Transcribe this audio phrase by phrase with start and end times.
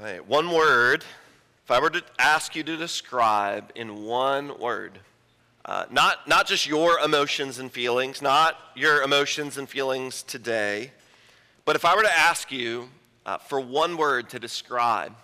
[0.00, 1.04] Right, one word.
[1.64, 4.98] If I were to ask you to describe in one word,
[5.64, 10.92] uh, not, not just your emotions and feelings, not your emotions and feelings today,
[11.66, 12.88] but if I were to ask you
[13.26, 15.14] uh, for one word to describe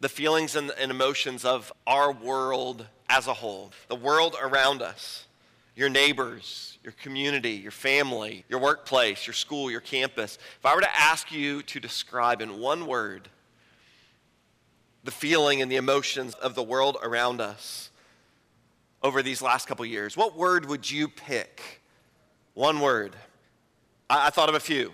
[0.00, 5.26] the feelings and, and emotions of our world as a whole, the world around us,
[5.74, 10.80] your neighbors, your community, your family, your workplace, your school, your campus, if I were
[10.80, 13.28] to ask you to describe in one word
[15.06, 17.90] the feeling and the emotions of the world around us
[19.02, 21.80] over these last couple years, what word would you pick?
[22.54, 23.14] One word.
[24.10, 24.92] I, I thought of a few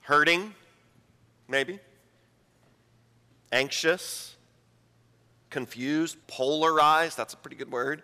[0.00, 0.52] hurting,
[1.48, 1.78] maybe,
[3.52, 4.34] anxious,
[5.48, 7.16] confused, polarized.
[7.16, 8.02] That's a pretty good word.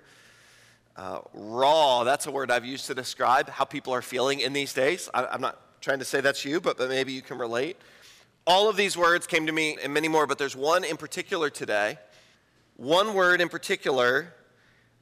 [0.97, 4.73] Uh, raw, that's a word I've used to describe how people are feeling in these
[4.73, 5.09] days.
[5.13, 7.77] I, am not trying to say that's you, but, but maybe you can relate.
[8.49, 11.51] All of these words came to me and many more, but there's one in particular
[11.51, 11.99] today.
[12.77, 14.33] One word in particular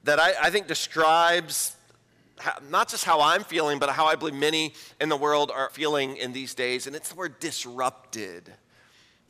[0.03, 1.77] that I, I think describes
[2.39, 5.71] how, not just how I'm feeling, but how I believe many in the world are
[5.71, 8.53] feeling in these days, and it's the word disrupted.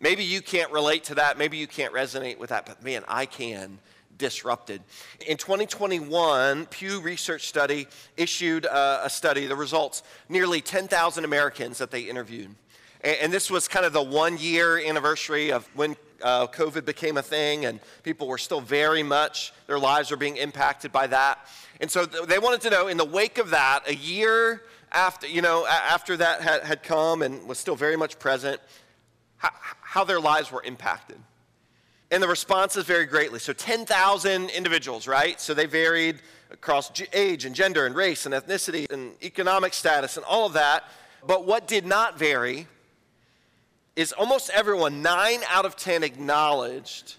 [0.01, 1.37] Maybe you can't relate to that.
[1.37, 3.79] Maybe you can't resonate with that, but man, I can.
[4.17, 4.81] Disrupted.
[5.27, 11.91] In 2021, Pew Research Study issued a, a study, the results, nearly 10,000 Americans that
[11.91, 12.55] they interviewed.
[13.07, 17.23] And, this was kind of the one year anniversary of when uh, COVID became a
[17.23, 21.47] thing, and people were still very much, their lives were being impacted by that.
[21.81, 25.41] And so they wanted to know, in the wake of that, a year after, you
[25.41, 28.61] know, after that had, had come and was still very much present,
[29.37, 31.19] how, how their lives were impacted.
[32.11, 33.39] And the responses vary greatly.
[33.39, 35.41] So 10,000 individuals, right?
[35.41, 40.27] So they varied across age and gender and race and ethnicity and economic status and
[40.27, 40.83] all of that.
[41.25, 42.67] But what did not vary
[43.97, 47.17] is almost everyone, nine out of 10, acknowledged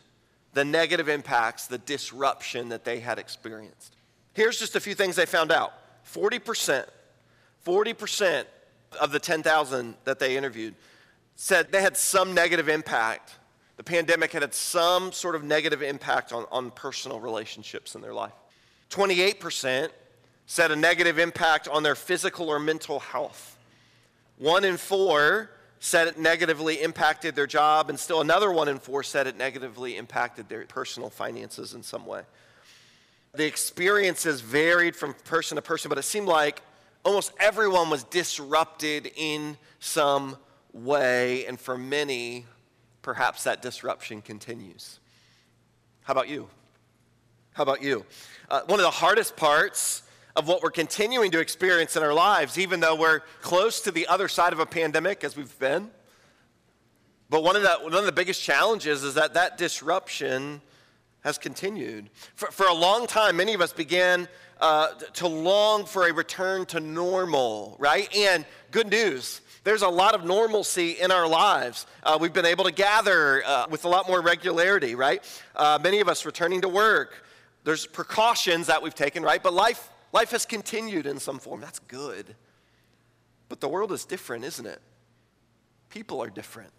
[0.53, 3.95] the negative impacts, the disruption that they had experienced.
[4.33, 5.73] Here's just a few things they found out
[6.05, 6.85] 40%,
[7.65, 8.45] 40%
[9.01, 10.75] of the 10,000 that they interviewed
[11.35, 13.38] said they had some negative impact.
[13.77, 18.13] The pandemic had had some sort of negative impact on, on personal relationships in their
[18.13, 18.33] life.
[18.89, 19.89] 28%
[20.45, 23.57] said a negative impact on their physical or mental health.
[24.38, 29.03] One in four said it negatively impacted their job, and still another one in four
[29.03, 32.21] said it negatively impacted their personal finances in some way.
[33.33, 36.61] The experiences varied from person to person, but it seemed like
[37.05, 40.38] almost everyone was disrupted in some
[40.73, 42.45] way, and for many,
[43.01, 44.99] perhaps that disruption continues.
[46.03, 46.49] How about you?
[47.53, 48.05] How about you?
[48.49, 50.03] Uh, one of the hardest parts
[50.38, 54.06] of what we're continuing to experience in our lives, even though we're close to the
[54.06, 55.90] other side of a pandemic as we've been.
[57.28, 60.62] But one of the, one of the biggest challenges is that that disruption
[61.22, 62.12] has continued.
[62.36, 64.28] For, for a long time, many of us began
[64.62, 68.08] uh, to long for a return to normal, right?
[68.16, 71.88] And good news, there's a lot of normalcy in our lives.
[72.04, 75.22] Uh, we've been able to gather uh, with a lot more regularity, right?
[75.56, 77.25] Uh, many of us returning to work.
[77.63, 79.42] There's precautions that we've taken, right?
[79.42, 81.62] But life, life has continued in some form.
[81.62, 82.36] That's good.
[83.50, 84.81] But the world is different, isn't it?
[85.89, 86.71] People are different.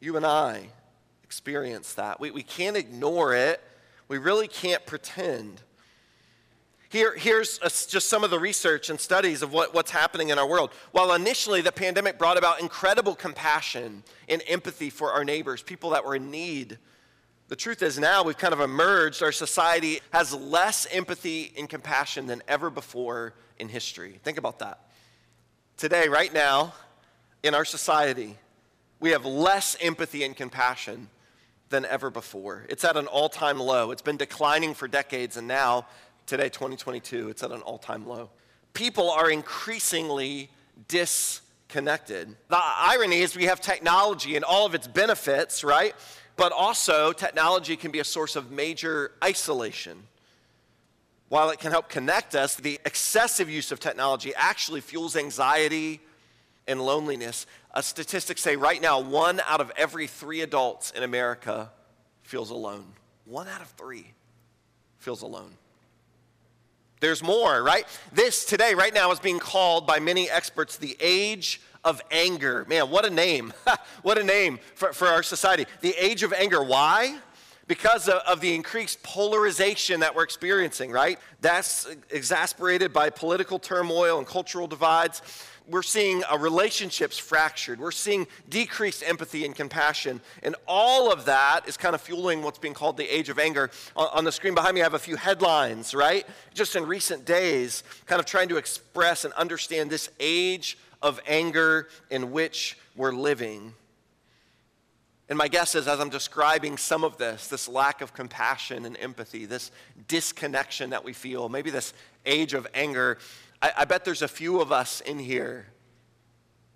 [0.00, 0.68] You and I
[1.22, 2.20] experience that.
[2.20, 3.62] We, we can't ignore it.
[4.08, 5.62] We really can't pretend.
[6.88, 10.38] Here, here's a, just some of the research and studies of what, what's happening in
[10.38, 10.70] our world.
[10.92, 16.06] While initially the pandemic brought about incredible compassion and empathy for our neighbors, people that
[16.06, 16.78] were in need,
[17.48, 19.22] the truth is now we've kind of emerged.
[19.22, 24.20] Our society has less empathy and compassion than ever before in history.
[24.22, 24.80] Think about that.
[25.78, 26.74] Today, right now,
[27.42, 28.36] in our society,
[29.00, 31.08] we have less empathy and compassion
[31.70, 32.66] than ever before.
[32.68, 33.92] It's at an all time low.
[33.92, 35.86] It's been declining for decades, and now,
[36.26, 38.30] today, 2022, it's at an all time low.
[38.74, 40.50] People are increasingly
[40.88, 42.36] disconnected.
[42.48, 45.94] The irony is we have technology and all of its benefits, right?
[46.38, 50.04] But also, technology can be a source of major isolation.
[51.28, 56.00] While it can help connect us, the excessive use of technology actually fuels anxiety
[56.68, 57.44] and loneliness.
[57.74, 61.70] Uh, statistics say right now, one out of every three adults in America
[62.22, 62.86] feels alone.
[63.24, 64.12] One out of three
[64.98, 65.50] feels alone.
[67.00, 67.84] There's more, right?
[68.12, 72.66] This today, right now, is being called by many experts the age of anger.
[72.68, 73.52] Man, what a name.
[74.02, 75.64] what a name for, for our society.
[75.80, 76.62] The age of anger.
[76.62, 77.18] Why?
[77.66, 81.18] Because of, of the increased polarization that we're experiencing, right?
[81.40, 85.22] That's exasperated by political turmoil and cultural divides
[85.68, 87.78] we're seeing uh, relationships fractured.
[87.78, 90.20] We're seeing decreased empathy and compassion.
[90.42, 93.70] And all of that is kind of fueling what's being called the age of anger.
[93.94, 96.26] On, on the screen behind me, I have a few headlines, right?
[96.54, 101.88] Just in recent days, kind of trying to express and understand this age of anger
[102.10, 103.74] in which we're living.
[105.28, 108.96] And my guess is, as I'm describing some of this, this lack of compassion and
[108.98, 109.70] empathy, this
[110.08, 111.92] disconnection that we feel, maybe this
[112.24, 113.18] age of anger,
[113.60, 115.66] I, I bet there's a few of us in here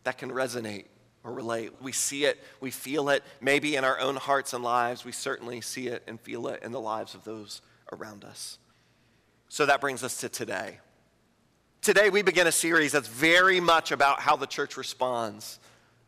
[0.05, 0.87] that can resonate
[1.25, 1.73] or relate.
[1.81, 5.05] We see it, we feel it, maybe in our own hearts and lives.
[5.05, 8.59] We certainly see it and feel it in the lives of those around us.
[9.49, 10.79] So that brings us to today.
[11.83, 15.59] Today, we begin a series that's very much about how the church responds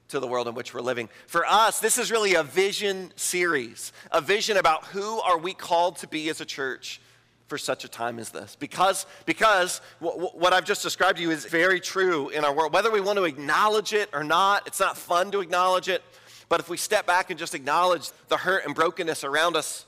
[0.07, 1.09] to the world in which we're living.
[1.27, 5.97] For us, this is really a vision series, a vision about who are we called
[5.97, 7.01] to be as a church
[7.49, 8.55] for such a time as this.
[8.55, 12.73] Because, because what I've just described to you is very true in our world.
[12.73, 16.05] Whether we want to acknowledge it or not, it's not fun to acknowledge it.
[16.49, 19.87] But if we step back and just acknowledge the hurt and brokenness around us,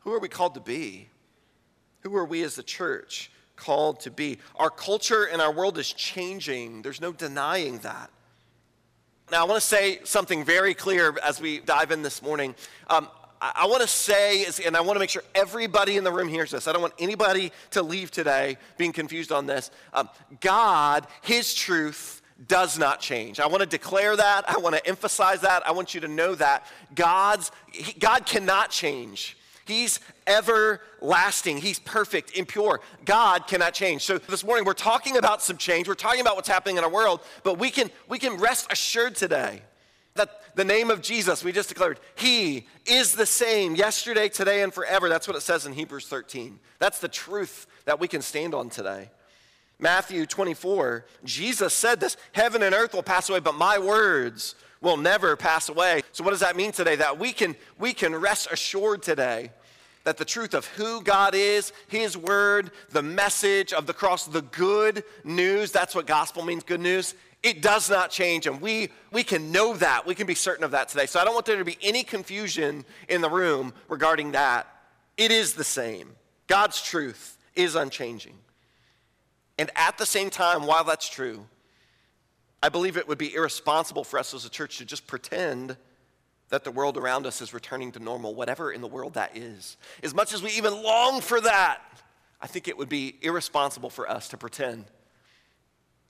[0.00, 1.06] who are we called to be?
[2.00, 4.38] Who are we as the church called to be?
[4.56, 6.82] Our culture and our world is changing.
[6.82, 8.10] There's no denying that.
[9.30, 12.54] Now, I want to say something very clear as we dive in this morning.
[12.88, 13.08] Um,
[13.40, 16.50] I want to say, and I want to make sure everybody in the room hears
[16.50, 16.66] this.
[16.66, 19.70] I don't want anybody to leave today being confused on this.
[19.92, 20.08] Um,
[20.40, 23.40] God, His truth, does not change.
[23.40, 24.48] I want to declare that.
[24.48, 25.66] I want to emphasize that.
[25.66, 26.64] I want you to know that
[26.94, 29.36] God's he, God cannot change.
[29.68, 31.58] He's everlasting.
[31.58, 32.80] He's perfect impure.
[33.04, 34.02] God cannot change.
[34.02, 35.86] So this morning we're talking about some change.
[35.86, 39.14] We're talking about what's happening in our world, but we can we can rest assured
[39.14, 39.60] today
[40.14, 44.72] that the name of Jesus, we just declared, He is the same yesterday, today, and
[44.72, 45.10] forever.
[45.10, 46.58] That's what it says in Hebrews 13.
[46.78, 49.10] That's the truth that we can stand on today.
[49.78, 54.96] Matthew 24, Jesus said this Heaven and earth will pass away, but my words will
[54.96, 56.02] never pass away.
[56.12, 56.96] So, what does that mean today?
[56.96, 59.50] That we can, we can rest assured today
[60.08, 64.40] that the truth of who God is, His word, the message of the cross, the
[64.40, 69.22] good news that's what gospel means good news it does not change, and we, we
[69.22, 70.06] can know that.
[70.06, 71.06] We can be certain of that today.
[71.06, 74.66] So I don't want there to be any confusion in the room regarding that.
[75.16, 76.16] It is the same.
[76.48, 78.34] God's truth is unchanging.
[79.56, 81.46] And at the same time, while that's true,
[82.60, 85.76] I believe it would be irresponsible for us as a church to just pretend
[86.50, 89.76] that the world around us is returning to normal, whatever in the world that is.
[90.02, 91.80] As much as we even long for that,
[92.40, 94.84] I think it would be irresponsible for us to pretend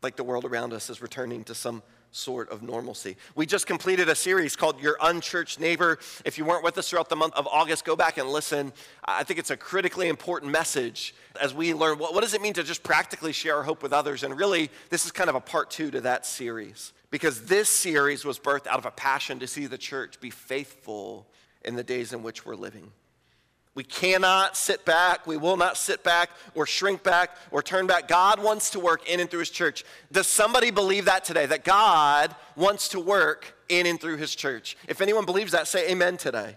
[0.03, 3.17] like the world around us is returning to some sort of normalcy.
[3.35, 5.99] We just completed a series called Your Unchurched Neighbor.
[6.25, 8.73] If you weren't with us throughout the month of August, go back and listen.
[9.05, 12.55] I think it's a critically important message as we learn what, what does it mean
[12.55, 14.23] to just practically share our hope with others.
[14.23, 18.25] And really, this is kind of a part two to that series because this series
[18.25, 21.27] was birthed out of a passion to see the church be faithful
[21.65, 22.93] in the days in which we're living.
[23.75, 25.27] We cannot sit back.
[25.27, 28.09] We will not sit back or shrink back or turn back.
[28.09, 29.85] God wants to work in and through His church.
[30.11, 31.47] Does somebody believe that today?
[31.47, 34.77] That God wants to work in and through His church?
[34.89, 36.57] If anyone believes that, say amen today.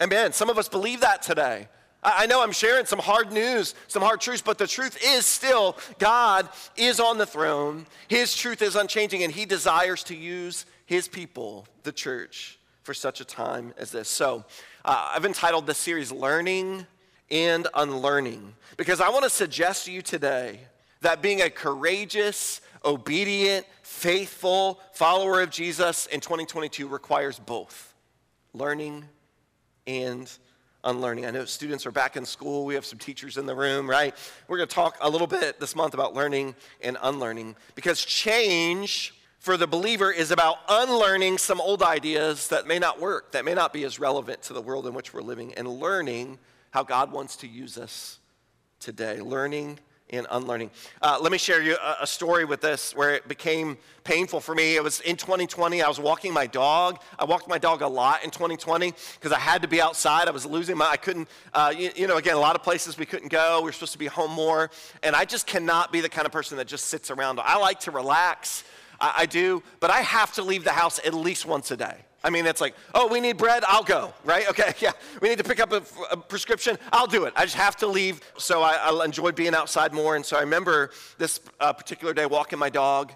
[0.00, 0.32] Amen.
[0.32, 1.68] Some of us believe that today.
[2.02, 5.76] I know I'm sharing some hard news, some hard truths, but the truth is still
[5.98, 7.86] God is on the throne.
[8.06, 13.20] His truth is unchanging, and He desires to use His people, the church, for such
[13.20, 14.08] a time as this.
[14.08, 14.44] So,
[14.84, 16.86] uh, I've entitled this series Learning
[17.30, 20.60] and Unlearning because I want to suggest to you today
[21.00, 27.94] that being a courageous, obedient, faithful follower of Jesus in 2022 requires both
[28.54, 29.04] learning
[29.86, 30.30] and
[30.84, 31.26] unlearning.
[31.26, 32.64] I know students are back in school.
[32.64, 34.14] We have some teachers in the room, right?
[34.46, 39.14] We're going to talk a little bit this month about learning and unlearning because change
[39.38, 43.54] for the believer is about unlearning some old ideas that may not work, that may
[43.54, 46.38] not be as relevant to the world in which we're living, and learning
[46.70, 48.18] how God wants to use us
[48.80, 49.20] today.
[49.20, 49.78] Learning
[50.10, 50.70] and unlearning.
[51.02, 54.54] Uh, let me share you a, a, story with this where it became painful for
[54.54, 54.76] me.
[54.76, 55.82] It was in 2020.
[55.82, 57.00] I was walking my dog.
[57.18, 60.28] I walked my dog a lot in 2020 because I had to be outside.
[60.28, 62.96] I was losing my, I couldn't, uh, you, you, know, again, a lot of places
[62.96, 63.60] we couldn't go.
[63.60, 64.70] We were supposed to be home more.
[65.02, 67.40] And I just cannot be the kind of person that just sits around.
[67.40, 68.64] I like to relax.
[69.00, 72.04] I, I do, but I have to leave the house at least once a day.
[72.24, 74.46] I mean, it's like, oh, we need bread, I'll go, right?
[74.50, 74.92] Okay, yeah.
[75.20, 77.32] We need to pick up a, a prescription, I'll do it.
[77.36, 78.20] I just have to leave.
[78.38, 80.16] So I, I enjoyed being outside more.
[80.16, 83.12] And so I remember this uh, particular day walking my dog.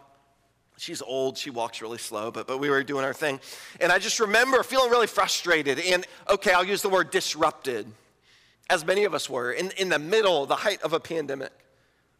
[0.76, 3.40] She's old, she walks really slow, but, but we were doing our thing.
[3.80, 7.86] And I just remember feeling really frustrated and, okay, I'll use the word disrupted,
[8.70, 11.52] as many of us were, in, in the middle, the height of a pandemic.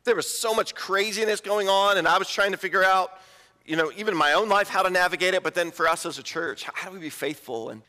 [0.05, 3.13] There was so much craziness going on, and I was trying to figure out
[3.65, 6.05] you know, even in my own life, how to navigate it, but then for us
[6.05, 7.71] as a church, how do we be faithful?
[7.71, 7.83] And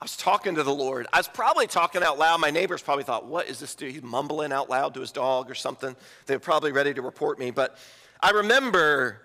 [0.00, 1.06] I was talking to the Lord.
[1.12, 2.40] I was probably talking out loud.
[2.40, 3.92] My neighbors probably thought, what is this dude?
[3.92, 5.94] He's mumbling out loud to his dog or something.
[6.26, 7.52] They were probably ready to report me.
[7.52, 7.78] But
[8.20, 9.22] I remember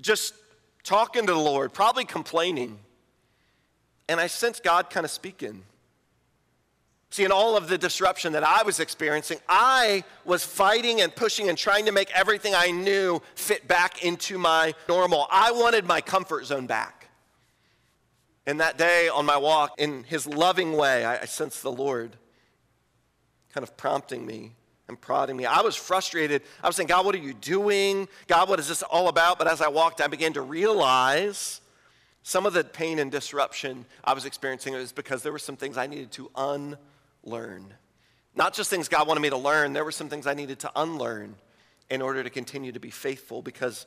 [0.00, 0.34] just
[0.82, 2.78] talking to the Lord, probably complaining.
[4.08, 5.62] And I sensed God kind of speaking.
[7.12, 11.50] See, in all of the disruption that I was experiencing, I was fighting and pushing
[11.50, 15.26] and trying to make everything I knew fit back into my normal.
[15.30, 17.10] I wanted my comfort zone back.
[18.46, 22.16] And that day on my walk, in his loving way, I, sensed the Lord
[23.52, 24.52] kind of prompting me
[24.88, 25.44] and prodding me.
[25.44, 26.40] I was frustrated.
[26.62, 28.08] I was saying, God, what are you doing?
[28.26, 29.36] God, what is this all about?
[29.36, 31.60] But as I walked, I began to realize
[32.22, 35.76] some of the pain and disruption I was experiencing was because there were some things
[35.76, 36.78] I needed to unlearn
[37.24, 37.74] learn.
[38.34, 40.72] Not just things God wanted me to learn, there were some things I needed to
[40.74, 41.36] unlearn
[41.90, 43.86] in order to continue to be faithful because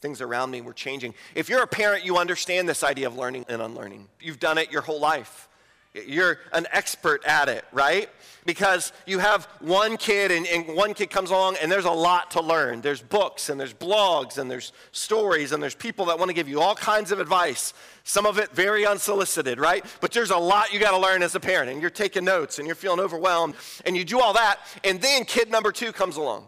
[0.00, 1.14] things around me were changing.
[1.34, 4.08] If you're a parent, you understand this idea of learning and unlearning.
[4.20, 5.47] You've done it your whole life.
[5.94, 8.10] You're an expert at it, right?
[8.44, 12.30] Because you have one kid and, and, one kid comes along and there's a lot
[12.32, 12.82] to learn.
[12.82, 16.48] There's books and there's blogs and there's stories and there's people that want to give
[16.48, 17.72] you all kinds of advice.
[18.04, 19.84] Some of it very unsolicited, right?
[20.00, 22.58] But there's a lot you got to learn as a parent and you're taking notes
[22.58, 23.54] and you're feeling overwhelmed
[23.86, 24.60] and you do all that.
[24.84, 26.46] And then kid number two comes along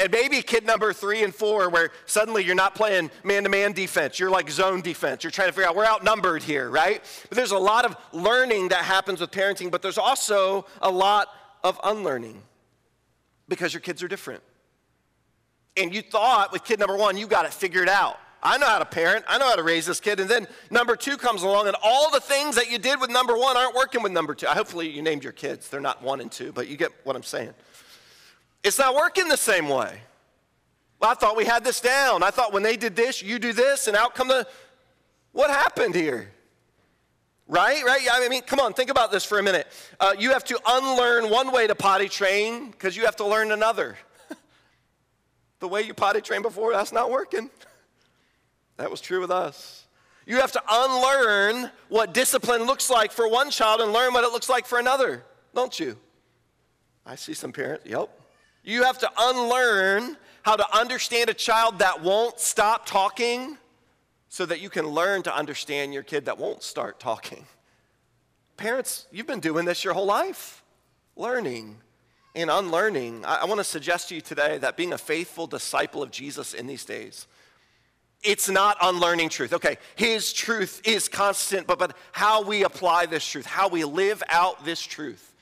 [0.00, 3.72] and maybe kid number three and four, where suddenly you're not playing man to man
[3.72, 5.22] defense, you're like zone defense.
[5.22, 7.02] You're trying to figure out, we're outnumbered here, right?
[7.28, 11.28] But there's a lot of learning that happens with parenting, but there's also a lot
[11.62, 12.42] of unlearning
[13.46, 14.42] because your kids are different.
[15.76, 18.18] And you thought with kid number one, you got it figured out.
[18.42, 20.18] I know how to parent, I know how to raise this kid.
[20.18, 23.36] And then number two comes along, and all the things that you did with number
[23.36, 24.46] one aren't working with number two.
[24.46, 25.68] Hopefully, you named your kids.
[25.68, 27.52] They're not one and two, but you get what I'm saying.
[28.62, 30.00] It's not working the same way.
[31.00, 32.22] Well, I thought we had this down.
[32.22, 34.46] I thought when they did this, you do this, and out come the.
[35.32, 36.30] What happened here?
[37.46, 37.82] Right?
[37.84, 38.06] Right?
[38.10, 39.66] I mean, come on, think about this for a minute.
[39.98, 43.50] Uh, you have to unlearn one way to potty train because you have to learn
[43.50, 43.96] another.
[45.60, 47.50] the way you potty trained before, that's not working.
[48.76, 49.86] that was true with us.
[50.26, 54.32] You have to unlearn what discipline looks like for one child and learn what it
[54.32, 55.24] looks like for another,
[55.54, 55.96] don't you?
[57.06, 58.10] I see some parents, yep.
[58.62, 63.56] You have to unlearn how to understand a child that won't stop talking
[64.28, 67.44] so that you can learn to understand your kid that won't start talking.
[68.56, 70.62] Parents, you've been doing this your whole life,
[71.16, 71.76] learning
[72.34, 73.24] and unlearning.
[73.24, 76.54] I, I want to suggest to you today that being a faithful disciple of Jesus
[76.54, 77.26] in these days,
[78.22, 79.52] it's not unlearning truth.
[79.54, 84.22] Okay, his truth is constant, but, but how we apply this truth, how we live
[84.28, 85.34] out this truth,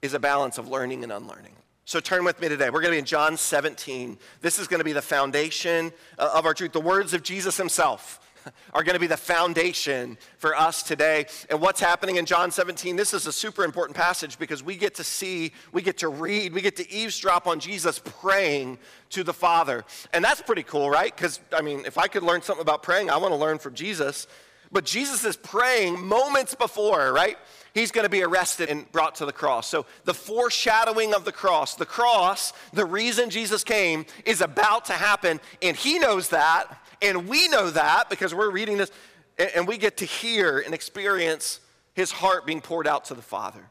[0.00, 1.54] is a balance of learning and unlearning.
[1.86, 2.70] So turn with me today.
[2.70, 4.16] We're going to be in John 17.
[4.40, 6.72] This is going to be the foundation uh, of our truth.
[6.72, 8.20] The words of Jesus himself
[8.72, 11.26] are going to be the foundation for us today.
[11.50, 12.96] And what's happening in John 17?
[12.96, 16.54] This is a super important passage because we get to see, we get to read,
[16.54, 18.78] we get to eavesdrop on Jesus praying
[19.10, 19.84] to the Father.
[20.14, 21.14] And that's pretty cool, right?
[21.14, 23.74] Because, I mean, if I could learn something about praying, I want to learn from
[23.74, 24.26] Jesus.
[24.72, 27.36] But Jesus is praying moments before, right?
[27.74, 29.68] He's going to be arrested and brought to the cross.
[29.68, 34.94] So, the foreshadowing of the cross, the cross, the reason Jesus came, is about to
[34.94, 35.40] happen.
[35.60, 36.78] And he knows that.
[37.02, 38.90] And we know that because we're reading this
[39.36, 41.60] and we get to hear and experience
[41.92, 43.68] his heart being poured out to the Father.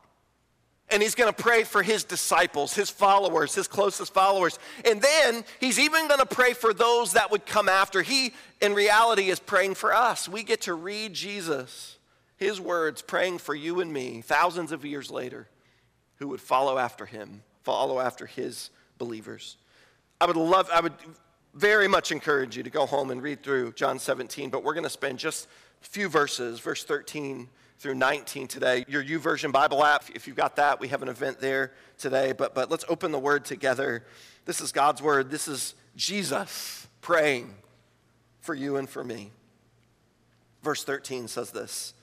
[0.89, 4.59] And he's going to pray for his disciples, his followers, his closest followers.
[4.85, 8.01] And then he's even going to pray for those that would come after.
[8.01, 10.29] He, in reality, is praying for us.
[10.29, 11.92] We get to read Jesus
[12.43, 15.47] his words praying for you and me thousands of years later
[16.17, 19.57] who would follow after him, follow after his believers.
[20.19, 20.93] I would love, I would
[21.53, 24.83] very much encourage you to go home and read through John 17, but we're going
[24.83, 25.47] to spend just
[25.81, 27.47] a few verses, verse 13
[27.79, 28.85] through 19 today.
[28.87, 32.53] Your YouVersion Bible app, if you've got that, we have an event there today, but,
[32.53, 34.05] but let's open the word together.
[34.45, 35.29] This is God's word.
[35.31, 37.53] This is Jesus praying
[38.41, 39.31] for you and for me.
[40.61, 41.93] Verse 13 says this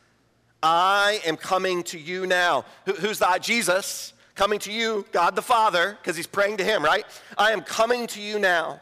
[0.63, 2.65] I am coming to you now.
[2.87, 3.43] Who, who's that?
[3.43, 7.05] Jesus coming to you, God the Father, because he's praying to him, right?
[7.37, 8.81] I am coming to you now.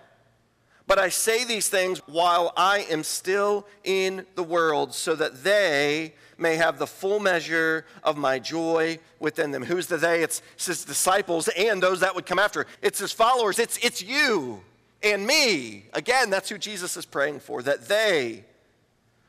[0.86, 6.14] But I say these things while I am still in the world, so that they
[6.38, 9.64] may have the full measure of my joy within them.
[9.64, 10.22] Who's the they?
[10.22, 12.66] It's his disciples and those that would come after.
[12.80, 13.58] It's his followers.
[13.58, 14.62] It's, it's you
[15.02, 15.86] and me.
[15.92, 18.44] Again, that's who Jesus is praying for, that they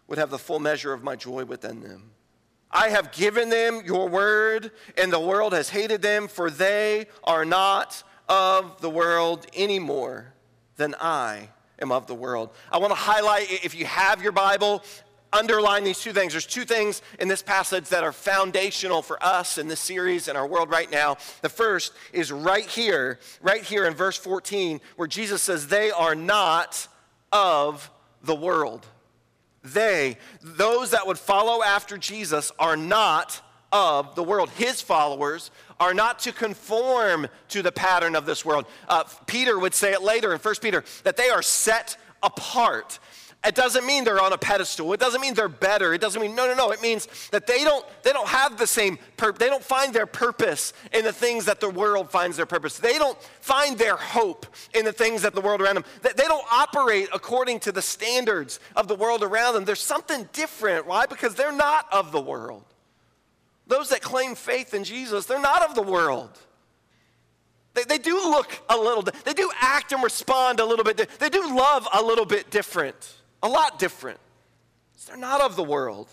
[0.07, 2.11] would have the full measure of my joy within them.
[2.71, 7.45] I have given them your word, and the world has hated them, for they are
[7.45, 10.33] not of the world anymore
[10.77, 11.49] than I
[11.81, 12.51] am of the world.
[12.71, 14.83] I want to highlight, if you have your Bible,
[15.33, 16.33] underline these two things.
[16.33, 20.37] There's two things in this passage that are foundational for us in this series and
[20.37, 21.17] our world right now.
[21.41, 26.15] The first is right here, right here in verse 14, where Jesus says, They are
[26.15, 26.87] not
[27.31, 27.89] of
[28.23, 28.85] the world.
[29.63, 34.49] They, those that would follow after Jesus, are not of the world.
[34.51, 38.65] His followers are not to conform to the pattern of this world.
[38.87, 42.99] Uh, Peter would say it later in 1 Peter that they are set apart.
[43.45, 44.91] It doesn't mean they're on a pedestal.
[44.91, 45.93] It doesn't mean they're better.
[45.93, 46.71] It doesn't mean no, no, no.
[46.71, 50.05] It means that they don't they don't have the same pur- they don't find their
[50.05, 52.77] purpose in the things that the world finds their purpose.
[52.77, 55.85] They don't find their hope in the things that the world around them.
[56.01, 59.63] They, they don't operate according to the standards of the world around them.
[59.63, 60.85] There's something different.
[60.85, 61.05] Why?
[61.05, 62.65] Because they're not of the world.
[63.67, 66.37] Those that claim faith in Jesus, they're not of the world.
[67.73, 71.29] They, they do look a little, they do act and respond a little bit, they
[71.29, 74.19] do love a little bit different, a lot different.
[75.07, 76.09] they're not of the world.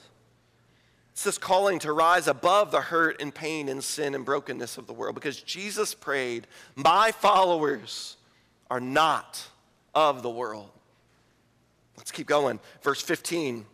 [1.12, 4.86] It's this calling to rise above the hurt and pain and sin and brokenness of
[4.86, 8.18] the world because Jesus prayed, My followers
[8.70, 9.42] are not
[9.94, 10.70] of the world.
[11.96, 12.60] Let's keep going.
[12.82, 13.64] Verse 15.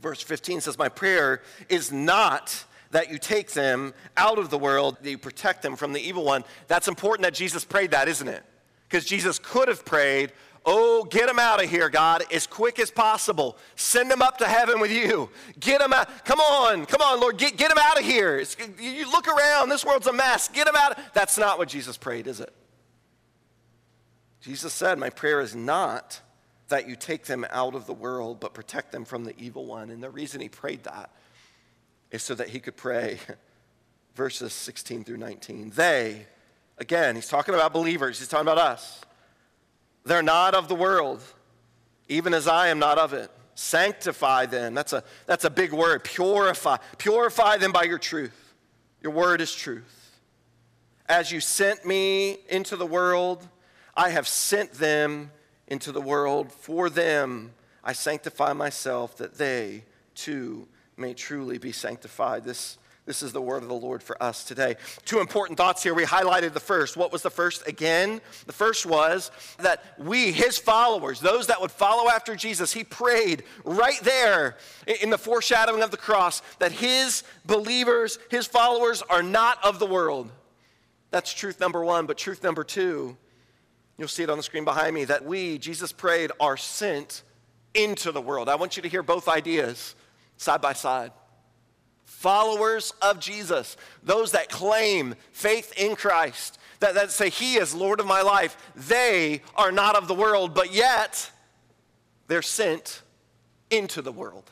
[0.00, 4.98] Verse 15 says, My prayer is not that you take them out of the world,
[5.02, 6.44] that you protect them from the evil one.
[6.68, 8.44] That's important that Jesus prayed that, isn't it?
[8.88, 10.32] Because Jesus could have prayed,
[10.64, 13.56] Oh, get them out of here, God, as quick as possible.
[13.76, 15.30] Send them up to heaven with you.
[15.60, 16.24] Get them out.
[16.24, 18.36] Come on, come on, Lord, get, get them out of here.
[18.36, 20.48] It's, you look around, this world's a mess.
[20.48, 20.98] Get them out.
[21.14, 22.52] That's not what Jesus prayed, is it?
[24.40, 26.20] Jesus said, My prayer is not
[26.68, 29.90] that you take them out of the world, but protect them from the evil one.
[29.90, 31.10] And the reason he prayed that
[32.10, 33.18] is so that he could pray.
[34.14, 35.70] Verses 16 through 19.
[35.70, 36.26] They,
[36.76, 39.00] again, he's talking about believers, he's talking about us.
[40.08, 41.22] They're not of the world,
[42.08, 43.30] even as I am not of it.
[43.54, 44.72] Sanctify them.
[44.72, 46.02] That's a, that's a big word.
[46.02, 46.78] Purify.
[46.96, 48.54] Purify them by your truth.
[49.02, 50.18] Your word is truth.
[51.10, 53.46] As you sent me into the world,
[53.94, 55.30] I have sent them
[55.66, 56.52] into the world.
[56.52, 57.52] For them
[57.84, 62.44] I sanctify myself, that they too may truly be sanctified.
[62.44, 64.76] This, this is the word of the Lord for us today.
[65.06, 65.94] Two important thoughts here.
[65.94, 66.94] We highlighted the first.
[66.94, 67.66] What was the first?
[67.66, 72.84] Again, the first was that we, his followers, those that would follow after Jesus, he
[72.84, 74.58] prayed right there
[75.00, 79.86] in the foreshadowing of the cross that his believers, his followers are not of the
[79.86, 80.30] world.
[81.10, 82.04] That's truth number one.
[82.04, 83.16] But truth number two,
[83.96, 87.22] you'll see it on the screen behind me, that we, Jesus prayed, are sent
[87.72, 88.50] into the world.
[88.50, 89.94] I want you to hear both ideas
[90.36, 91.12] side by side.
[92.08, 98.00] Followers of Jesus, those that claim faith in Christ, that, that say, He is Lord
[98.00, 101.30] of my life, they are not of the world, but yet
[102.26, 103.02] they're sent
[103.70, 104.50] into the world.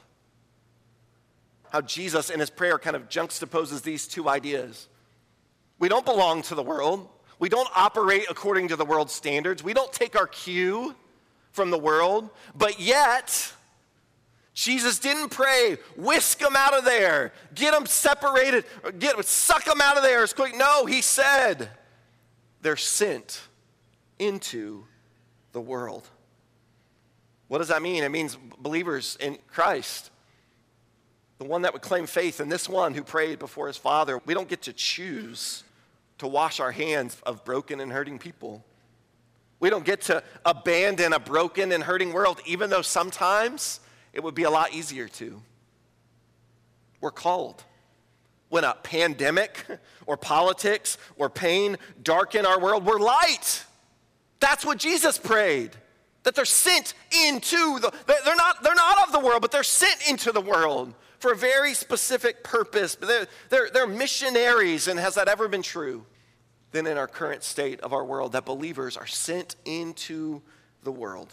[1.71, 4.87] How Jesus in his prayer kind of juxtaposes these two ideas.
[5.81, 7.09] We don't belong to the world.
[7.39, 9.65] We don't operate according to the world's standards.
[9.65, 10.95] We don't take our cue
[11.51, 13.53] from the world, but yet
[14.57, 18.65] Jesus didn't pray, whisk them out of there, get them separated,
[18.99, 20.57] get, suck them out of there as quick.
[20.57, 21.69] No, he said
[22.63, 23.43] they're sent
[24.19, 24.85] into
[25.53, 26.09] the world.
[27.49, 28.03] What does that mean?
[28.03, 30.11] It means believers in Christ,
[31.37, 34.23] the one that would claim faith, and this one who prayed before his Father.
[34.25, 35.65] We don't get to choose
[36.17, 38.65] to wash our hands of broken and hurting people.
[39.61, 43.81] We don't get to abandon a broken and hurting world, even though sometimes
[44.17, 45.41] it would be a lot easier to.
[47.01, 47.63] We're called.
[48.49, 49.65] When a pandemic
[50.07, 53.65] or politics or pain darken our world, we're light.
[54.41, 55.71] That's what Jesus prayed
[56.23, 60.09] that they're sent into the, they're not, they're not of the world, but they're sent
[60.09, 62.97] into the world for a very specific purpose.
[62.97, 66.05] They're, they're, they're missionaries, and has that ever been true?
[66.73, 70.43] Then in our current state of our world, that believers are sent into
[70.83, 71.33] the world.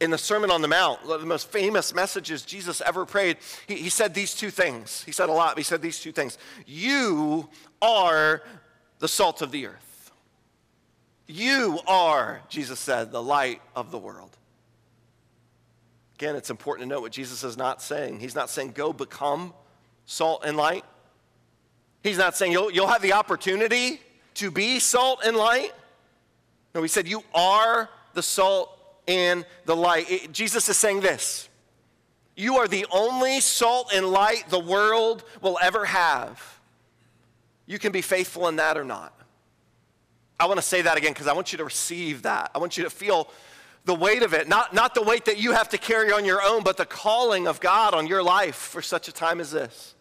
[0.00, 3.38] In the Sermon on the Mount, one of the most famous messages Jesus ever prayed,
[3.66, 5.02] he, he said these two things.
[5.02, 6.38] He said a lot, but he said these two things.
[6.66, 7.48] You
[7.82, 8.42] are
[9.00, 10.12] the salt of the earth.
[11.26, 14.30] You are, Jesus said, the light of the world.
[16.14, 18.20] Again, it's important to note what Jesus is not saying.
[18.20, 19.52] He's not saying, go become
[20.06, 20.84] salt and light.
[22.02, 24.00] He's not saying you'll, you'll have the opportunity
[24.34, 25.72] to be salt and light.
[26.74, 28.77] No, he said, you are the salt
[29.08, 30.08] and the light.
[30.08, 31.48] It, Jesus is saying this
[32.36, 36.60] You are the only salt and light the world will ever have.
[37.66, 39.12] You can be faithful in that or not.
[40.40, 42.50] I want to say that again because I want you to receive that.
[42.54, 43.28] I want you to feel
[43.84, 46.42] the weight of it, not, not the weight that you have to carry on your
[46.42, 49.94] own, but the calling of God on your life for such a time as this.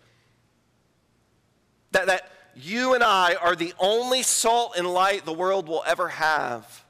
[1.91, 6.09] That, that you and I are the only salt and light the world will ever
[6.09, 6.85] have.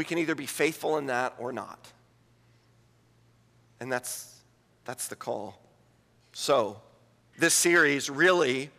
[0.00, 1.92] We can either be faithful in that or not.
[3.80, 4.40] And that's,
[4.86, 5.60] that's the call.
[6.32, 6.80] So,
[7.38, 8.70] this series really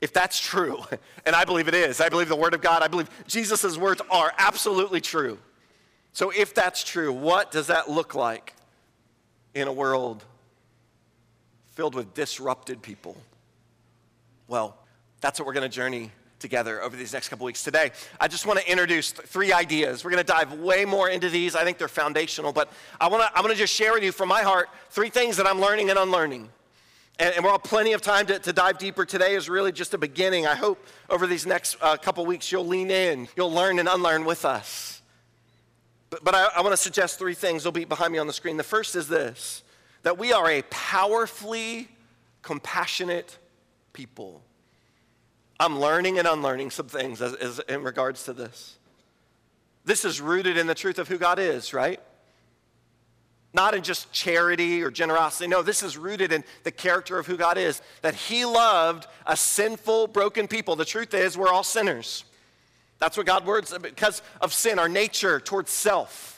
[0.00, 0.82] if that's true,
[1.26, 4.00] and I believe it is, I believe the Word of God, I believe Jesus' words
[4.10, 5.36] are absolutely true.
[6.14, 8.54] So, if that's true, what does that look like
[9.52, 10.24] in a world
[11.72, 13.18] filled with disrupted people?
[14.48, 14.78] Well,
[15.20, 16.10] that's what we're going to journey
[16.44, 17.64] together over these next couple weeks.
[17.64, 20.04] Today, I just want to introduce th- three ideas.
[20.04, 21.56] We're going to dive way more into these.
[21.56, 24.12] I think they're foundational, but I want to, I'm going to just share with you
[24.12, 26.50] from my heart three things that I'm learning and unlearning.
[27.18, 29.06] And, and we'll have plenty of time to, to, dive deeper.
[29.06, 30.46] Today is really just a beginning.
[30.46, 34.26] I hope over these next uh, couple weeks you'll lean in, you'll learn and unlearn
[34.26, 35.00] with us.
[36.10, 37.62] But, but I, I want to suggest three things.
[37.62, 38.58] They'll be behind me on the screen.
[38.58, 39.62] The first is this
[40.02, 41.88] that we are a powerfully
[42.42, 43.38] compassionate
[43.94, 44.42] people.
[45.60, 48.76] I'm learning and unlearning some things as, as in regards to this.
[49.84, 52.00] This is rooted in the truth of who God is, right?
[53.54, 55.46] not in just charity or generosity.
[55.46, 59.36] No, this is rooted in the character of who God is, that He loved a
[59.36, 60.76] sinful, broken people.
[60.76, 62.24] The truth is, we're all sinners.
[62.98, 66.33] That's what God words because of sin, our nature towards self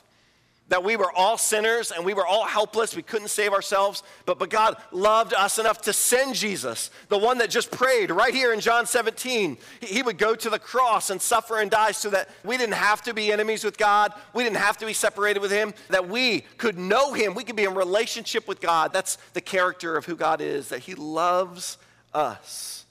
[0.69, 2.97] that we were all sinners and we were all helpless.
[2.97, 4.03] We couldn't save ourselves.
[4.25, 8.35] But, but God loved us enough to send Jesus, the one that just prayed right
[8.35, 9.59] here in John 17.
[9.81, 12.75] He, he would go to the cross and suffer and die so that we didn't
[12.75, 14.13] have to be enemies with God.
[14.35, 17.35] We didn't have to be separated with Him, that we could know Him.
[17.35, 18.93] We could be in relationship with God.
[18.93, 21.79] That's the character of who God is, that He loves
[22.13, 22.87] us.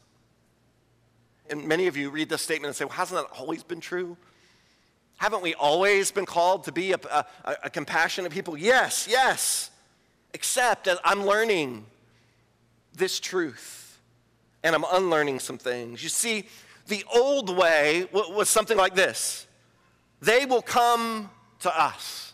[1.50, 4.18] And many of you read this statement and say, well, hasn't that always been true?
[5.18, 7.26] Haven't we always been called to be a, a,
[7.64, 8.58] a compassionate people?
[8.58, 9.72] Yes, yes.
[10.34, 11.86] Except I'm learning
[12.94, 14.00] this truth
[14.64, 16.04] and I'm unlearning some things.
[16.04, 16.46] You see,
[16.88, 19.48] the old way was something like this
[20.22, 22.34] they will come to us.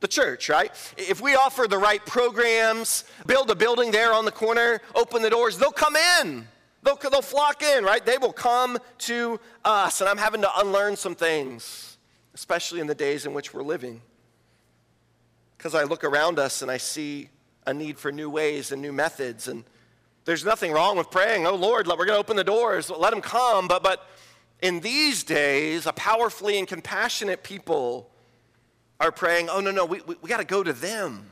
[0.00, 0.70] The church, right?
[0.98, 5.30] If we offer the right programs, build a building there on the corner, open the
[5.30, 6.46] doors, they'll come in.
[6.82, 8.04] They'll, they'll flock in, right?
[8.04, 10.02] They will come to us.
[10.02, 11.93] And I'm having to unlearn some things
[12.34, 14.02] especially in the days in which we're living.
[15.56, 17.28] Because I look around us and I see
[17.66, 19.48] a need for new ways and new methods.
[19.48, 19.64] And
[20.24, 23.22] there's nothing wrong with praying, oh Lord, we're going to open the doors, let them
[23.22, 23.68] come.
[23.68, 24.06] But, but
[24.60, 28.10] in these days, a powerfully and compassionate people
[29.00, 31.30] are praying, oh no, no, we, we, we got to go to them.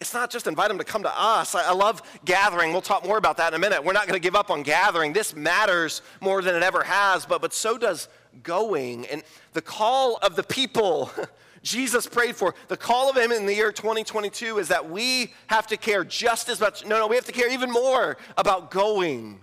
[0.00, 1.54] It's not just invite them to come to us.
[1.54, 2.72] I, love gathering.
[2.72, 3.82] We'll talk more about that in a minute.
[3.82, 5.12] We're not going to give up on gathering.
[5.12, 8.08] This matters more than it ever has, but, but so does
[8.42, 9.06] going.
[9.06, 11.10] And the call of the people
[11.64, 15.66] Jesus prayed for, the call of him in the year 2022 is that we have
[15.68, 16.84] to care just as much.
[16.84, 19.40] No, no, we have to care even more about going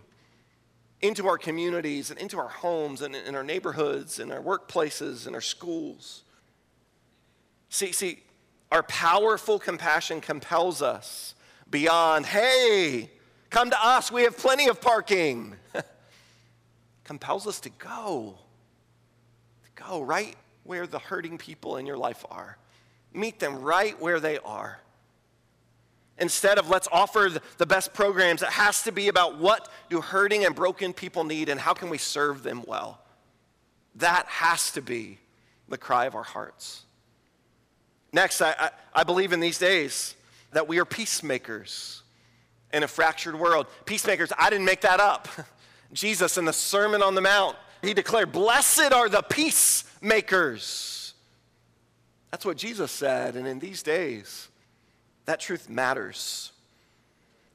[1.01, 5.35] into our communities and into our homes and in our neighborhoods and our workplaces and
[5.35, 6.21] our schools.
[7.69, 8.21] See, see,
[8.71, 11.35] our powerful compassion compels us
[11.69, 13.09] beyond, hey,
[13.49, 15.55] come to us, we have plenty of parking.
[17.03, 18.37] compels us to go
[19.63, 22.57] to Go right where the hurting people in your life are.
[23.13, 24.79] Meet them right where they are.
[26.17, 30.45] Instead of let's offer the best programs, it has to be about what do hurting
[30.45, 33.01] and broken people need and how can we serve them well.
[33.95, 35.17] That has to be
[35.67, 36.83] the cry of our hearts.
[38.13, 40.15] Next, I, I, I believe in these days
[40.51, 42.03] that we are peacemakers
[42.73, 43.67] in a fractured world.
[43.85, 45.27] Peacemakers, I didn't make that up.
[45.93, 51.13] Jesus in the Sermon on the Mount he declared, Blessed are the peacemakers.
[52.29, 53.35] That's what Jesus said.
[53.35, 54.47] And in these days,
[55.25, 56.51] that truth matters.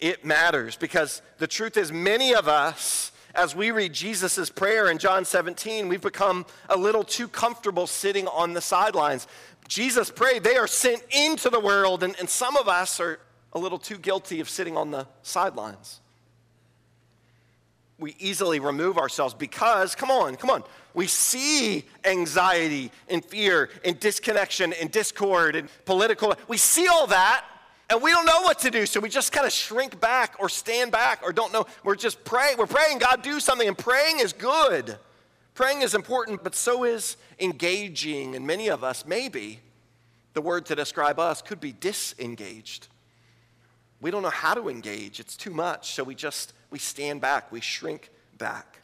[0.00, 4.98] It matters because the truth is, many of us, as we read Jesus' prayer in
[4.98, 9.26] John 17, we've become a little too comfortable sitting on the sidelines.
[9.68, 13.18] Jesus prayed, they are sent into the world, and, and some of us are
[13.52, 16.00] a little too guilty of sitting on the sidelines.
[17.98, 23.98] We easily remove ourselves because, come on, come on, we see anxiety and fear and
[23.98, 26.34] disconnection and discord and political.
[26.48, 27.44] We see all that
[27.88, 28.84] and we don't know what to do.
[28.84, 31.66] So we just kind of shrink back or stand back or don't know.
[31.84, 32.58] We're just praying.
[32.58, 33.68] We're praying, God, do something.
[33.68, 34.98] And praying is good.
[35.56, 38.36] Praying is important, but so is engaging.
[38.36, 39.60] And many of us, maybe,
[40.34, 42.88] the word to describe us could be disengaged.
[44.02, 45.18] We don't know how to engage.
[45.18, 45.94] It's too much.
[45.94, 47.50] So we just, we stand back.
[47.50, 48.80] We shrink back.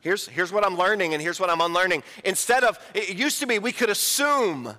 [0.00, 2.04] Here's, here's what I'm learning and here's what I'm unlearning.
[2.24, 4.72] Instead of, it used to be we could assume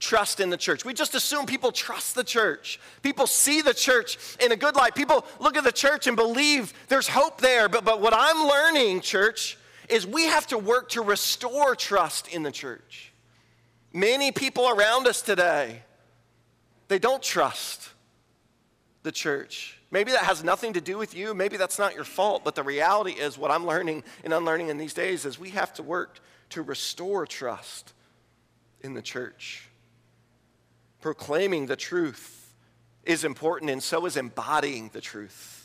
[0.00, 0.84] trust in the church.
[0.84, 2.80] We just assume people trust the church.
[3.02, 4.96] People see the church in a good light.
[4.96, 7.68] People look at the church and believe there's hope there.
[7.68, 9.56] But, but what I'm learning, church,
[9.88, 13.12] is we have to work to restore trust in the church.
[13.92, 15.82] Many people around us today,
[16.88, 17.88] they don't trust
[19.02, 19.78] the church.
[19.90, 21.34] Maybe that has nothing to do with you.
[21.34, 22.42] Maybe that's not your fault.
[22.42, 25.72] But the reality is, what I'm learning and unlearning in these days is we have
[25.74, 26.18] to work
[26.50, 27.92] to restore trust
[28.80, 29.68] in the church.
[31.00, 32.52] Proclaiming the truth
[33.04, 35.63] is important, and so is embodying the truth.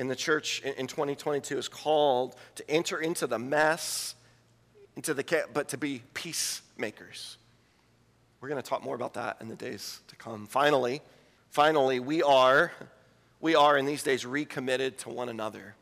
[0.00, 4.14] And the church in 2022 is called to enter into the mess,
[4.96, 7.36] into the but to be peacemakers.
[8.40, 10.46] We're going to talk more about that in the days to come.
[10.46, 11.02] Finally,
[11.50, 12.72] finally, we are
[13.42, 15.74] we are in these days recommitted to one another.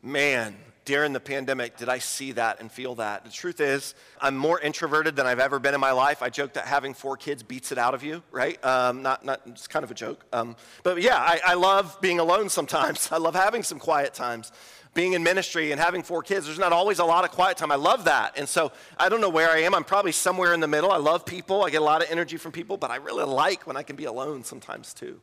[0.00, 0.54] Man,
[0.84, 3.24] during the pandemic did I see that and feel that.
[3.24, 6.22] The truth is, I'm more introverted than I've ever been in my life.
[6.22, 8.62] I joke that having four kids beats it out of you, right?
[8.64, 10.24] Um, not, not, it's kind of a joke.
[10.32, 13.08] Um, but yeah, I, I love being alone sometimes.
[13.12, 14.52] I love having some quiet times.
[14.92, 17.72] Being in ministry and having four kids, there's not always a lot of quiet time.
[17.72, 18.38] I love that.
[18.38, 19.74] And so I don't know where I am.
[19.74, 20.92] I'm probably somewhere in the middle.
[20.92, 21.64] I love people.
[21.64, 23.96] I get a lot of energy from people, but I really like when I can
[23.96, 25.20] be alone sometimes too.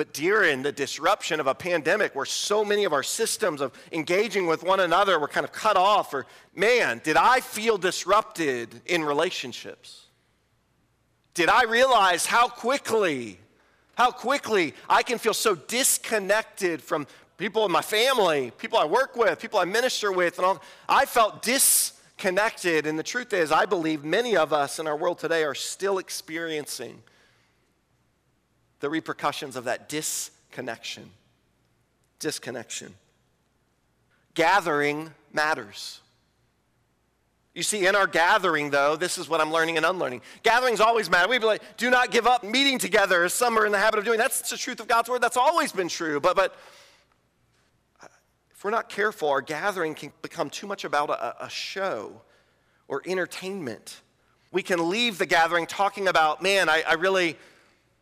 [0.00, 4.46] But during the disruption of a pandemic where so many of our systems of engaging
[4.46, 9.04] with one another were kind of cut off, or man, did I feel disrupted in
[9.04, 10.06] relationships?
[11.34, 13.38] Did I realize how quickly,
[13.94, 19.16] how quickly I can feel so disconnected from people in my family, people I work
[19.16, 20.62] with, people I minister with, and all.
[20.88, 22.86] I felt disconnected.
[22.86, 25.98] And the truth is, I believe many of us in our world today are still
[25.98, 27.02] experiencing
[28.80, 31.10] the repercussions of that disconnection.
[32.18, 32.94] Disconnection.
[34.34, 36.00] Gathering matters.
[37.54, 40.22] You see, in our gathering, though, this is what I'm learning and unlearning.
[40.42, 41.28] Gatherings always matter.
[41.28, 43.98] We'd be like, do not give up meeting together, as some are in the habit
[43.98, 44.18] of doing.
[44.18, 45.20] That's the truth of God's word.
[45.20, 46.20] That's always been true.
[46.20, 46.56] But, but
[48.52, 52.20] if we're not careful, our gathering can become too much about a, a show
[52.86, 54.00] or entertainment.
[54.52, 57.36] We can leave the gathering talking about, man, I, I really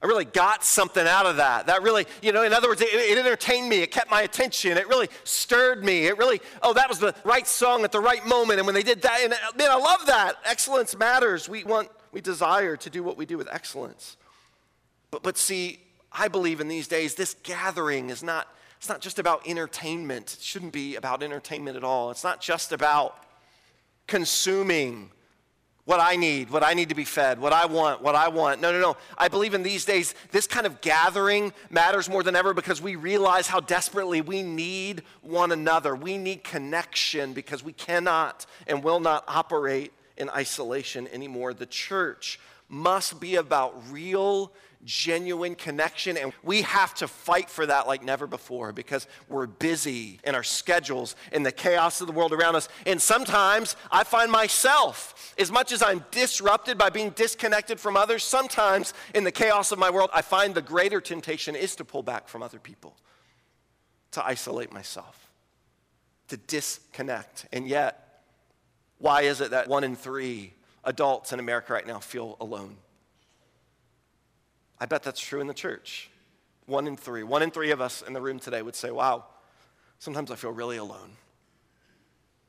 [0.00, 1.66] I really got something out of that.
[1.66, 3.78] That really, you know, in other words, it, it, entertained me.
[3.82, 4.78] It kept my attention.
[4.78, 6.06] It really stirred me.
[6.06, 8.60] It really, oh, that was the right song at the right moment.
[8.60, 10.36] And when they did that, and uh, man, I love that.
[10.44, 11.48] Excellence matters.
[11.48, 14.16] We want, we desire to do what we do with excellence.
[15.10, 15.80] But, but see,
[16.12, 20.34] I believe in these days, this gathering is not, it's not just about entertainment.
[20.34, 22.12] It shouldn't be about entertainment at all.
[22.12, 23.24] It's not just about
[24.06, 25.10] consuming
[25.88, 28.60] what I need, what I need to be fed, what I want, what I want.
[28.60, 28.98] No, no, no.
[29.16, 32.94] I believe in these days, this kind of gathering matters more than ever because we
[32.94, 35.96] realize how desperately we need one another.
[35.96, 41.54] We need connection because we cannot and will not operate in isolation anymore.
[41.54, 44.52] The church must be about real
[44.84, 46.16] genuine connection.
[46.16, 50.42] And we have to fight for that like never before because we're busy in our
[50.42, 52.68] schedules, in the chaos of the world around us.
[52.86, 58.22] And sometimes I find myself, as much as I'm disrupted by being disconnected from others,
[58.22, 62.02] sometimes in the chaos of my world, I find the greater temptation is to pull
[62.02, 62.96] back from other people,
[64.12, 65.32] to isolate myself,
[66.28, 67.46] to disconnect.
[67.52, 68.22] And yet,
[68.98, 70.52] why is it that one in three
[70.88, 72.76] adults in America right now feel alone?
[74.80, 76.10] I bet that's true in the church.
[76.66, 77.22] One in three.
[77.22, 79.24] One in three of us in the room today would say, wow,
[79.98, 81.12] sometimes I feel really alone.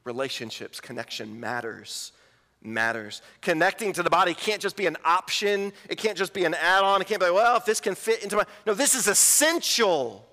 [0.06, 2.14] Relationships, connection matters.
[2.62, 3.22] Matters.
[3.42, 5.72] Connecting to the body can't just be an option.
[5.90, 7.02] It can't just be an add on.
[7.02, 8.46] It can't be well, if this can fit into my.
[8.66, 10.26] No, this is essential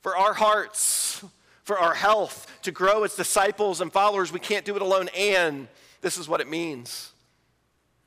[0.00, 1.24] for our hearts,
[1.62, 4.32] for our health, to grow as disciples and followers.
[4.32, 5.08] We can't do it alone.
[5.16, 5.68] And
[6.00, 7.12] This is what it means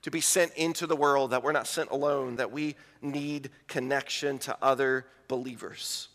[0.04, 4.38] to be sent into the world, that we're not sent alone, that we need connection
[4.40, 6.08] to other believers.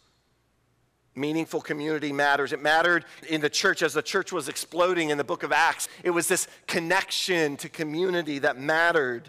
[1.15, 2.53] Meaningful community matters.
[2.53, 5.89] It mattered in the church as the church was exploding in the book of Acts.
[6.03, 9.29] It was this connection to community that mattered.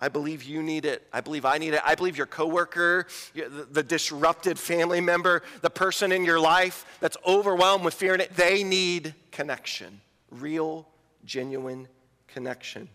[0.00, 1.06] I believe you need it.
[1.12, 1.82] I believe I need it.
[1.84, 7.84] I believe your coworker, the disrupted family member, the person in your life that's overwhelmed
[7.84, 10.00] with fear, they need connection.
[10.30, 10.88] Real,
[11.24, 11.86] genuine
[12.26, 12.88] connection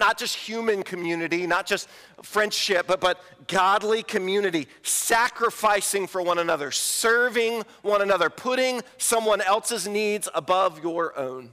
[0.00, 1.88] not just human community, not just
[2.22, 9.86] friendship, but, but godly community, sacrificing for one another, serving one another, putting someone else's
[9.86, 11.50] needs above your own,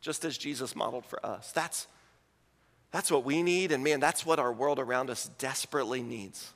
[0.00, 1.52] just as Jesus modeled for us.
[1.52, 1.86] That's,
[2.90, 6.52] that's what we need, and man, that's what our world around us desperately needs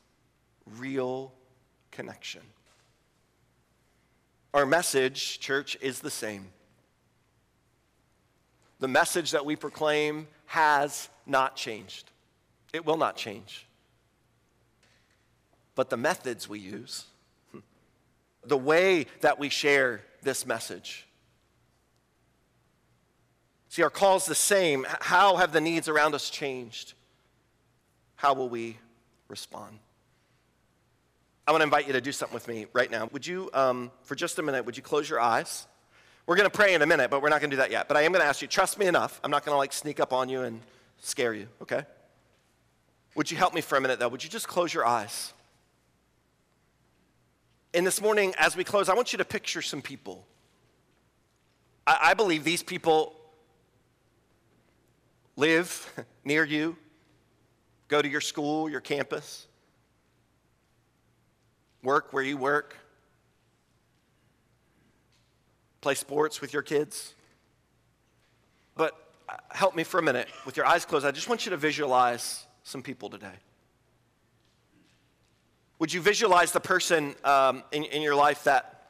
[0.79, 1.33] real
[1.91, 2.43] connection.
[4.55, 6.49] Our message, church, is the same.
[8.79, 12.11] The message that we proclaim has not changed.
[12.73, 13.67] It will not change.
[15.75, 17.05] But the methods we use,
[18.45, 21.07] the way that we share this message.
[23.69, 24.87] See, our call is the same.
[25.01, 26.95] How have the needs around us changed?
[28.15, 28.79] How will we
[29.29, 29.79] respond?
[31.47, 33.09] I want to invite you to do something with me right now.
[33.13, 35.67] Would you, um, for just a minute, would you close your eyes?
[36.27, 37.87] We're going to pray in a minute, but we're not going to do that yet.
[37.87, 39.21] But I am going to ask you, trust me enough.
[39.23, 40.61] I'm not going to like sneak up on you and
[40.99, 41.85] scare you, okay?
[43.15, 44.09] Would you help me for a minute, though?
[44.09, 45.33] Would you just close your eyes?
[47.73, 50.27] And this morning, as we close, I want you to picture some people.
[51.87, 53.15] I, I believe these people
[55.37, 55.93] live
[56.25, 56.77] near you,
[57.87, 59.47] go to your school, your campus,
[61.83, 62.77] work where you work,
[65.87, 67.15] play sports with your kids.
[68.75, 68.93] But
[69.51, 71.07] help me for a minute with your eyes closed.
[71.07, 73.39] I just want you to visualize some people today.
[75.79, 78.89] Would you visualize the person um, in, in your life that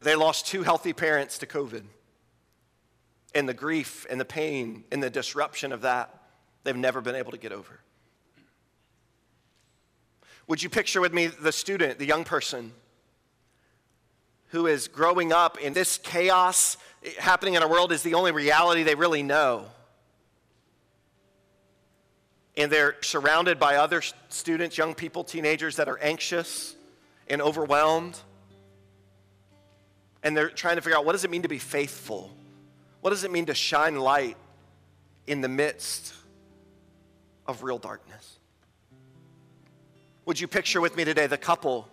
[0.00, 1.84] they lost two healthy parents to COVID?
[3.34, 6.14] And the grief and the pain and the disruption of that,
[6.62, 7.80] they've never been able to get over.
[10.46, 12.74] Would you picture with me the student, the young person
[14.52, 16.76] who is growing up in this chaos
[17.18, 19.64] happening in our world is the only reality they really know.
[22.58, 26.76] And they're surrounded by other students, young people, teenagers that are anxious
[27.28, 28.18] and overwhelmed.
[30.22, 32.30] And they're trying to figure out what does it mean to be faithful?
[33.00, 34.36] What does it mean to shine light
[35.26, 36.12] in the midst
[37.46, 38.38] of real darkness?
[40.26, 41.88] Would you picture with me today the couple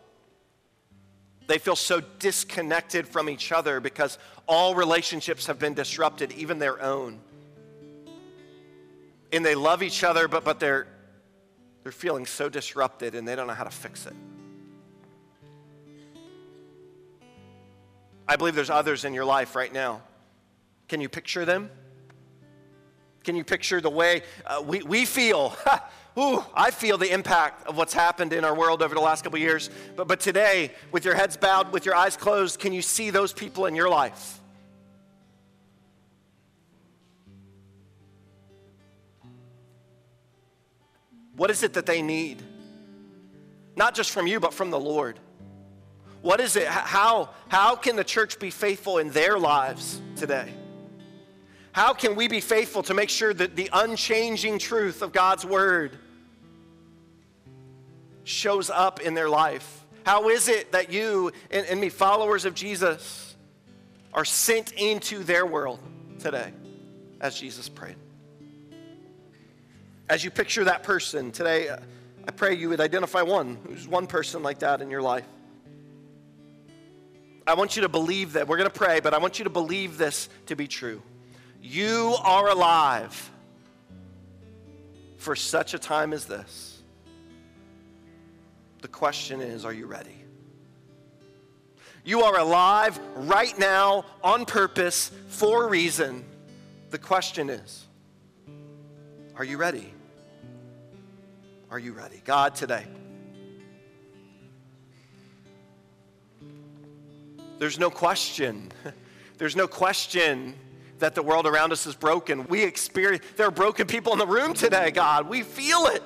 [1.49, 6.79] they feel so disconnected from each other because all relationships have been disrupted, even their
[6.79, 7.19] own.
[9.33, 10.85] And they love each other, but, but they're,
[11.81, 14.13] they're feeling so disrupted and they don't know how to fix it.
[18.27, 20.03] I believe there's others in your life right now.
[20.87, 21.71] Can you picture them?
[23.29, 25.55] Can you picture the way uh, we, we feel
[26.17, 29.37] Ooh, I feel the impact of what's happened in our world over the last couple
[29.37, 29.69] years.
[29.95, 33.31] But, but today, with your heads bowed, with your eyes closed, can you see those
[33.31, 34.39] people in your life?
[41.35, 42.41] What is it that they need?
[43.75, 45.19] Not just from you, but from the Lord.
[46.23, 46.65] What is it?
[46.67, 50.51] How, how can the church be faithful in their lives today?
[51.71, 55.97] How can we be faithful to make sure that the unchanging truth of God's word
[58.23, 59.85] shows up in their life?
[60.03, 63.35] How is it that you and, and me, followers of Jesus,
[64.13, 65.79] are sent into their world
[66.19, 66.51] today
[67.21, 67.95] as Jesus prayed?
[70.09, 71.77] As you picture that person today, uh,
[72.27, 75.25] I pray you would identify one who's one person like that in your life.
[77.45, 78.47] I want you to believe that.
[78.47, 81.01] We're going to pray, but I want you to believe this to be true.
[81.61, 83.31] You are alive
[85.17, 86.81] for such a time as this.
[88.81, 90.15] The question is are you ready?
[92.05, 96.23] You are alive right now on purpose for a reason.
[96.89, 97.85] The question is
[99.35, 99.93] are you ready?
[101.71, 102.21] Are you ready?
[102.25, 102.85] God, today.
[107.59, 108.71] There's no question.
[109.37, 110.55] There's no question
[110.99, 112.45] that the world around us is broken.
[112.47, 115.27] We experience, there are broken people in the room today, God.
[115.27, 116.03] We feel it.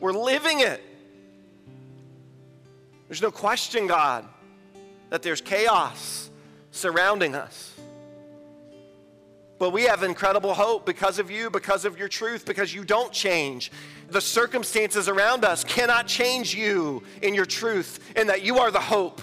[0.00, 0.80] We're living it.
[3.08, 4.24] There's no question, God,
[5.10, 6.30] that there's chaos
[6.70, 7.74] surrounding us.
[9.58, 13.12] But we have incredible hope because of you, because of your truth, because you don't
[13.12, 13.70] change.
[14.08, 18.80] The circumstances around us cannot change you in your truth, and that you are the
[18.80, 19.20] hope.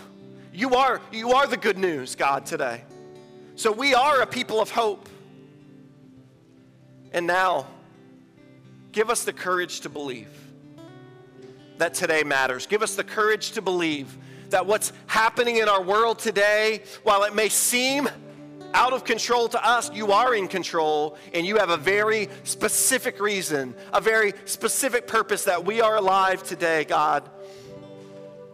[0.54, 2.84] You are, you are the good news, God, today.
[3.58, 5.10] So we are a people of hope.
[7.12, 7.66] And now,
[8.92, 10.30] give us the courage to believe
[11.80, 12.68] that today matters.
[12.68, 14.16] Give us the courage to believe
[14.52, 18.08] that what's happening in our world today, while it may seem
[18.76, 23.20] out of control to us, you are in control, and you have a very specific
[23.20, 27.28] reason, a very specific purpose that we are alive today, God.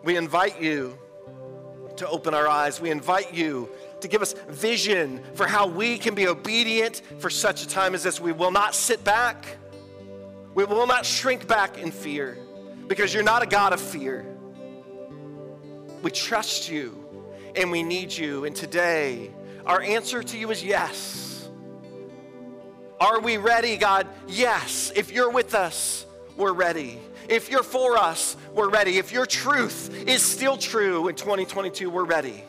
[0.02, 0.98] We invite you
[1.98, 2.80] to open our eyes.
[2.80, 3.70] We invite you
[4.04, 8.04] to give us vision for how we can be obedient for such a time as
[8.04, 8.20] this.
[8.22, 9.58] We will not sit back,
[10.54, 12.38] we will not shrink back in fear
[12.88, 14.26] because you're not a God of fear.
[16.04, 17.04] We trust you
[17.56, 18.46] and we need you.
[18.46, 19.32] And today,
[19.66, 21.50] our answer to you is yes.
[23.00, 24.08] Are we ready, God?
[24.28, 24.92] Yes.
[24.96, 27.00] If you're with us, we're ready.
[27.30, 28.98] If you're for us, we're ready.
[28.98, 32.44] If your truth is still true in 2022, we're ready.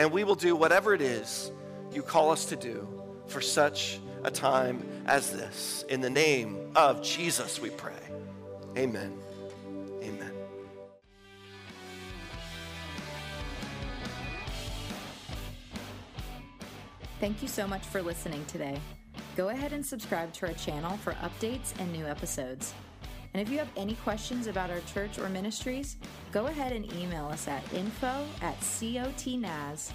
[0.00, 1.52] And we will do whatever it is
[1.92, 2.88] you call us to do
[3.26, 5.84] for such a time as this.
[5.90, 7.92] In the name of Jesus, we pray.
[8.78, 9.12] Amen.
[10.02, 10.32] Amen.
[17.20, 18.80] Thank you so much for listening today.
[19.36, 22.72] Go ahead and subscribe to our channel for updates and new episodes.
[23.32, 25.96] And if you have any questions about our church or ministries,
[26.32, 29.92] go ahead and email us at info at cotnaz.org.